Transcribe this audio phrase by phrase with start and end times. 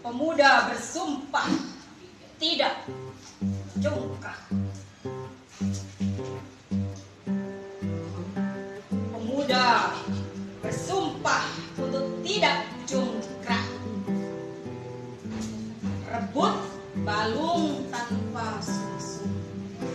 [0.00, 1.48] Pemuda bersumpah
[2.40, 2.82] tidak
[3.78, 4.36] jungkah.
[8.90, 9.94] Pemuda
[10.64, 11.44] bersumpah
[11.78, 13.64] untuk tidak jungkrah.
[16.10, 16.54] Rebut
[17.06, 19.30] balung tanpa susu.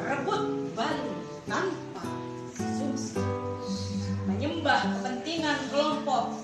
[0.00, 2.04] Rebut balung tanpa
[2.54, 3.24] susu.
[4.28, 6.36] Menyembah kepentingan kelompok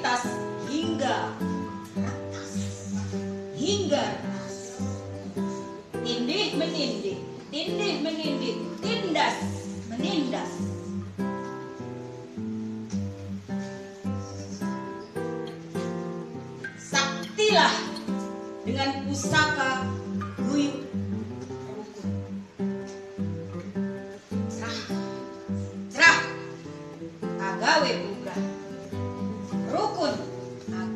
[0.00, 0.24] solidaritas
[0.68, 1.16] hingga.
[3.56, 4.04] Hingga.
[6.00, 7.18] Tindih menindih,
[7.52, 9.36] tindih menindih, tindas
[9.92, 10.52] menindas.
[16.80, 17.74] Saktilah
[18.64, 19.84] dengan pusaka
[20.48, 20.80] guyup.
[24.48, 24.78] Cerah,
[25.92, 26.18] cerah,
[27.38, 28.59] agawe buka.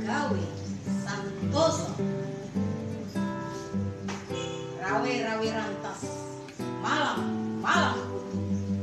[0.04, 0.44] Agawe
[1.00, 1.96] santoso.
[4.76, 6.00] Rawe-rawe rantas,
[6.84, 7.24] malang,
[7.64, 8.36] malang kutu.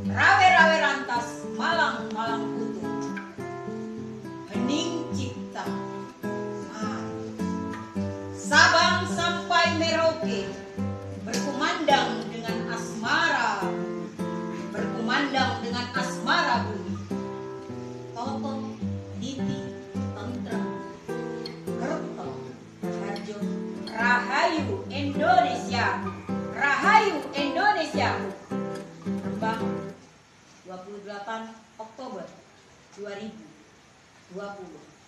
[0.09, 2.81] Rawe-rawe rantas, malang, malang kutu.
[4.49, 5.61] Hening cipta,
[6.73, 7.13] mari.
[8.33, 10.49] Sabang sampai Merauke
[25.01, 25.97] Indonesia.
[26.53, 28.21] Rahayu Indonesia.
[29.01, 29.65] Rembang
[30.69, 32.21] 28 Oktober
[32.93, 35.00] 2020